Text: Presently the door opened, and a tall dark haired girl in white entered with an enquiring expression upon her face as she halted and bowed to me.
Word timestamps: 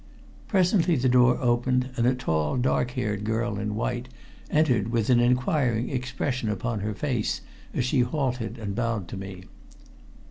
Presently 0.47 0.95
the 0.95 1.07
door 1.07 1.37
opened, 1.39 1.89
and 1.95 2.07
a 2.07 2.15
tall 2.15 2.57
dark 2.57 2.89
haired 2.97 3.23
girl 3.23 3.59
in 3.59 3.75
white 3.75 4.09
entered 4.49 4.87
with 4.87 5.11
an 5.11 5.19
enquiring 5.19 5.89
expression 5.91 6.49
upon 6.49 6.79
her 6.79 6.95
face 6.95 7.41
as 7.71 7.85
she 7.85 7.99
halted 7.99 8.57
and 8.57 8.73
bowed 8.75 9.07
to 9.09 9.17
me. 9.17 9.43